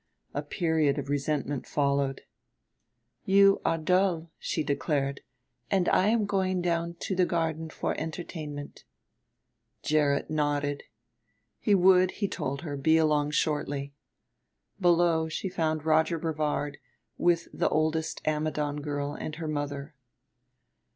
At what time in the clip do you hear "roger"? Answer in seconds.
15.85-16.17